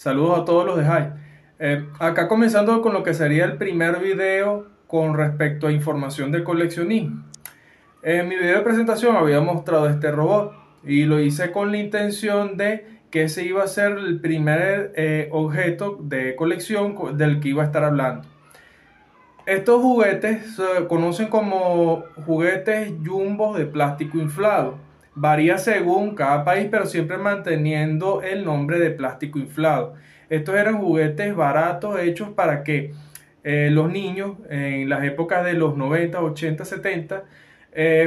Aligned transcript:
Saludos 0.00 0.38
a 0.38 0.44
todos 0.46 0.64
los 0.64 0.78
de 0.78 0.84
High. 0.84 1.12
Eh, 1.58 1.86
acá 1.98 2.26
comenzando 2.26 2.80
con 2.80 2.94
lo 2.94 3.02
que 3.02 3.12
sería 3.12 3.44
el 3.44 3.58
primer 3.58 4.00
video 4.00 4.66
con 4.86 5.14
respecto 5.14 5.66
a 5.66 5.72
información 5.72 6.32
de 6.32 6.42
coleccionismo. 6.42 7.26
En 8.02 8.26
mi 8.26 8.36
video 8.36 8.56
de 8.56 8.62
presentación 8.62 9.14
había 9.14 9.42
mostrado 9.42 9.90
este 9.90 10.10
robot 10.10 10.54
y 10.84 11.04
lo 11.04 11.20
hice 11.20 11.52
con 11.52 11.70
la 11.70 11.76
intención 11.76 12.56
de 12.56 12.86
que 13.10 13.24
ese 13.24 13.44
iba 13.44 13.62
a 13.62 13.66
ser 13.66 13.98
el 13.98 14.22
primer 14.22 14.94
eh, 14.96 15.28
objeto 15.32 15.98
de 16.00 16.34
colección 16.34 17.18
del 17.18 17.40
que 17.40 17.50
iba 17.50 17.62
a 17.62 17.66
estar 17.66 17.84
hablando. 17.84 18.26
Estos 19.44 19.82
juguetes 19.82 20.56
se 20.56 20.86
conocen 20.86 21.28
como 21.28 22.04
juguetes 22.24 22.90
jumbos 23.06 23.58
de 23.58 23.66
plástico 23.66 24.16
inflado 24.16 24.78
varía 25.20 25.58
según 25.58 26.14
cada 26.14 26.44
país, 26.44 26.68
pero 26.70 26.86
siempre 26.86 27.18
manteniendo 27.18 28.22
el 28.22 28.44
nombre 28.44 28.78
de 28.78 28.90
plástico 28.90 29.38
inflado. 29.38 29.94
Estos 30.30 30.54
eran 30.56 30.78
juguetes 30.78 31.34
baratos 31.36 32.00
hechos 32.00 32.30
para 32.30 32.64
que 32.64 32.92
eh, 33.44 33.68
los 33.70 33.90
niños 33.92 34.36
en 34.48 34.88
las 34.88 35.04
épocas 35.04 35.44
de 35.44 35.54
los 35.54 35.76
90, 35.76 36.22
80, 36.22 36.64
70 36.64 37.24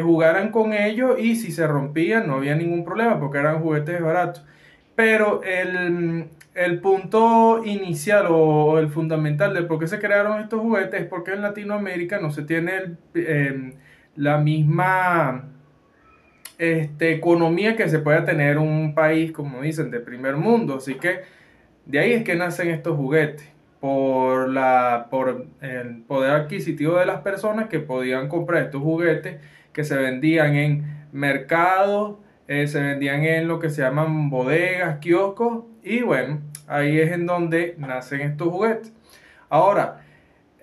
jugaran 0.01 0.51
con 0.51 0.73
ellos 0.73 1.17
y 1.19 1.35
si 1.37 1.51
se 1.51 1.65
rompían 1.65 2.27
no 2.27 2.35
había 2.35 2.53
ningún 2.53 2.83
problema 2.83 3.19
porque 3.19 3.37
eran 3.37 3.61
juguetes 3.61 4.01
baratos. 4.01 4.43
Pero 4.95 5.41
el, 5.43 6.79
punto 6.81 7.63
inicial 7.65 8.27
o, 8.29 8.77
el 8.79 8.89
fundamental 8.89 9.53
de 9.53 9.63
por 9.63 9.79
qué 9.79 9.87
se 9.87 9.99
crearon 9.99 10.39
estos 10.41 10.61
juguetes 10.61 11.01
es 11.01 11.07
porque 11.07 11.33
en 11.33 11.41
Latinoamérica 11.41 12.19
no 12.19 12.31
se 12.31 12.43
tiene 12.43 12.97
eh, 13.15 13.73
la 14.15 14.37
misma 14.37 15.52
este, 16.63 17.11
economía 17.13 17.75
que 17.75 17.89
se 17.89 17.99
pueda 17.99 18.25
tener 18.25 18.57
un 18.57 18.95
país, 18.95 19.31
como 19.31 19.61
dicen, 19.61 19.91
de 19.91 19.99
primer 19.99 20.37
mundo. 20.37 20.75
Así 20.77 20.95
que 20.95 21.21
de 21.85 21.99
ahí 21.99 22.13
es 22.13 22.23
que 22.23 22.35
nacen 22.35 22.69
estos 22.69 22.95
juguetes, 22.95 23.53
por, 23.83 24.47
la, 24.47 25.07
por 25.09 25.45
el 25.59 26.03
poder 26.03 26.31
adquisitivo 26.31 26.95
de 26.95 27.05
las 27.05 27.19
personas 27.19 27.67
que 27.67 27.79
podían 27.79 28.29
comprar 28.29 28.63
estos 28.63 28.81
juguetes 28.81 29.41
que 29.73 29.83
se 29.83 29.97
vendían 29.97 30.55
en 30.55 31.07
mercados, 31.11 32.15
eh, 32.47 32.67
se 32.67 32.81
vendían 32.81 33.25
en 33.25 33.49
lo 33.49 33.59
que 33.59 33.69
se 33.69 33.81
llaman 33.81 34.29
bodegas, 34.29 34.99
kioscos, 34.99 35.65
y 35.83 36.01
bueno, 36.01 36.39
ahí 36.67 36.97
es 36.97 37.11
en 37.11 37.25
donde 37.25 37.75
nacen 37.77 38.21
estos 38.21 38.47
juguetes. 38.47 38.93
Ahora, 39.49 40.01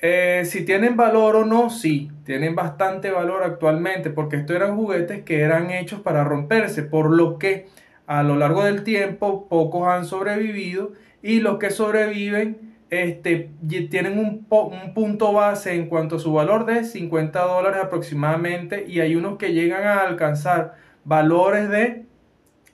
eh, 0.03 0.43
si 0.47 0.65
tienen 0.65 0.97
valor 0.97 1.37
o 1.37 1.45
no, 1.45 1.69
sí, 1.69 2.11
tienen 2.25 2.55
bastante 2.55 3.11
valor 3.11 3.43
actualmente, 3.43 4.11
porque 4.11 4.37
estos 4.37 4.57
eran 4.57 4.77
juguetes 4.77 5.23
que 5.25 5.41
eran 5.41 5.71
hechos 5.71 6.01
para 6.01 6.25
romperse, 6.25 6.83
por 6.83 7.11
lo 7.11 7.39
que 7.39 7.67
a 8.07 8.23
lo 8.23 8.37
largo 8.37 8.65
del 8.65 8.83
tiempo 8.83 9.47
pocos 9.49 9.87
han 9.87 10.05
sobrevivido 10.05 10.93
y 11.23 11.41
los 11.41 11.59
que 11.59 11.71
sobreviven 11.71 12.75
este, 12.91 13.51
tienen 13.89 14.19
un, 14.19 14.47
un, 14.51 14.95
punto 14.95 15.33
base 15.33 15.75
en 15.75 15.87
cuanto 15.87 16.17
a 16.17 16.19
su 16.19 16.33
valor 16.33 16.67
de 16.67 16.83
50 16.83 17.41
dólares 17.41 17.81
aproximadamente 17.85 18.85
y 18.89 18.99
hay 18.99 19.15
unos 19.15 19.39
que 19.39 19.53
llegan 19.53 19.85
a 19.85 20.01
alcanzar 20.01 20.75
valores 21.05 21.69
de 21.69 22.05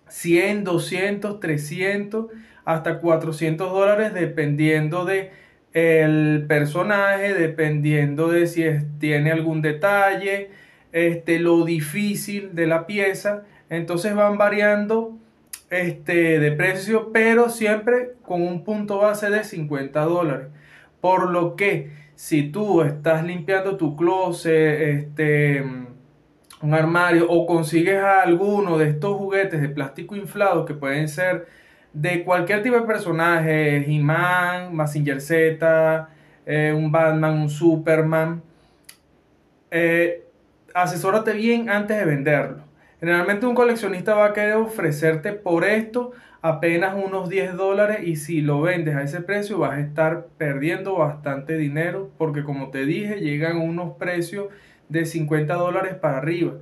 100, 0.08 0.64
200, 0.64 1.38
300 1.38 2.26
hasta 2.64 3.00
400 3.00 3.70
dólares 3.70 4.14
dependiendo 4.14 5.04
de 5.04 5.32
el 5.76 6.46
personaje 6.48 7.34
dependiendo 7.34 8.28
de 8.28 8.46
si 8.46 8.64
tiene 8.98 9.30
algún 9.30 9.60
detalle, 9.60 10.48
este, 10.90 11.38
lo 11.38 11.66
difícil 11.66 12.54
de 12.54 12.66
la 12.66 12.86
pieza. 12.86 13.42
Entonces 13.68 14.14
van 14.14 14.38
variando 14.38 15.18
este, 15.68 16.38
de 16.38 16.52
precio, 16.52 17.12
pero 17.12 17.50
siempre 17.50 18.14
con 18.22 18.40
un 18.40 18.64
punto 18.64 18.98
base 18.98 19.28
de 19.28 19.44
50 19.44 20.00
dólares. 20.00 20.46
Por 21.02 21.30
lo 21.30 21.56
que 21.56 21.90
si 22.14 22.44
tú 22.44 22.80
estás 22.80 23.22
limpiando 23.22 23.76
tu 23.76 23.96
closet, 23.96 24.80
este, 24.80 25.62
un 26.62 26.72
armario 26.72 27.30
o 27.30 27.46
consigues 27.46 28.02
alguno 28.02 28.78
de 28.78 28.88
estos 28.88 29.14
juguetes 29.18 29.60
de 29.60 29.68
plástico 29.68 30.16
inflado 30.16 30.64
que 30.64 30.72
pueden 30.72 31.08
ser 31.08 31.46
de 31.96 32.24
cualquier 32.24 32.62
tipo 32.62 32.76
de 32.76 32.82
personaje, 32.82 33.78
He-Man, 33.78 34.74
Massinger 34.74 35.18
Z, 35.18 36.08
eh, 36.44 36.74
un 36.76 36.92
Batman, 36.92 37.38
un 37.38 37.48
Superman, 37.48 38.42
eh, 39.70 40.22
asesórate 40.74 41.32
bien 41.32 41.70
antes 41.70 41.96
de 41.96 42.04
venderlo. 42.04 42.64
Generalmente 43.00 43.46
un 43.46 43.54
coleccionista 43.54 44.14
va 44.14 44.26
a 44.26 44.32
querer 44.34 44.56
ofrecerte 44.56 45.32
por 45.32 45.64
esto 45.64 46.12
apenas 46.42 46.94
unos 47.02 47.30
10 47.30 47.56
dólares 47.56 48.00
y 48.04 48.16
si 48.16 48.42
lo 48.42 48.60
vendes 48.60 48.94
a 48.94 49.02
ese 49.02 49.22
precio 49.22 49.58
vas 49.58 49.72
a 49.72 49.80
estar 49.80 50.26
perdiendo 50.36 50.96
bastante 50.96 51.56
dinero 51.56 52.10
porque 52.18 52.44
como 52.44 52.70
te 52.70 52.84
dije 52.84 53.20
llegan 53.20 53.56
unos 53.56 53.96
precios 53.96 54.48
de 54.90 55.06
50 55.06 55.54
dólares 55.54 55.94
para 55.94 56.18
arriba. 56.18 56.52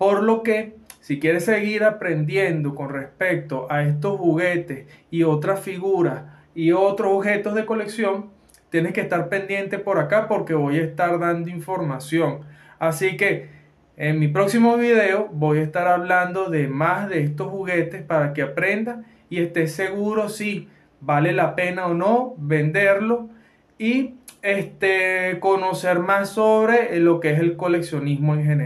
Por 0.00 0.22
lo 0.22 0.42
que 0.42 0.76
si 1.00 1.20
quieres 1.20 1.44
seguir 1.44 1.84
aprendiendo 1.84 2.74
con 2.74 2.88
respecto 2.88 3.66
a 3.70 3.82
estos 3.82 4.18
juguetes 4.18 4.86
y 5.10 5.24
otras 5.24 5.60
figuras 5.60 6.22
y 6.54 6.72
otros 6.72 7.12
objetos 7.12 7.54
de 7.54 7.66
colección, 7.66 8.30
tienes 8.70 8.94
que 8.94 9.02
estar 9.02 9.28
pendiente 9.28 9.78
por 9.78 9.98
acá 9.98 10.26
porque 10.26 10.54
voy 10.54 10.78
a 10.78 10.84
estar 10.84 11.18
dando 11.18 11.50
información. 11.50 12.46
Así 12.78 13.18
que 13.18 13.50
en 13.98 14.18
mi 14.18 14.28
próximo 14.28 14.78
video 14.78 15.28
voy 15.32 15.58
a 15.58 15.64
estar 15.64 15.86
hablando 15.86 16.48
de 16.48 16.66
más 16.66 17.10
de 17.10 17.22
estos 17.22 17.48
juguetes 17.48 18.00
para 18.00 18.32
que 18.32 18.40
aprendas 18.40 19.04
y 19.28 19.42
estés 19.42 19.74
seguro 19.74 20.30
si 20.30 20.70
vale 21.02 21.34
la 21.34 21.54
pena 21.54 21.84
o 21.88 21.92
no 21.92 22.32
venderlo 22.38 23.28
y 23.78 24.14
este, 24.40 25.40
conocer 25.40 25.98
más 25.98 26.30
sobre 26.30 26.98
lo 27.00 27.20
que 27.20 27.32
es 27.32 27.38
el 27.38 27.58
coleccionismo 27.58 28.34
en 28.34 28.44
general. 28.44 28.60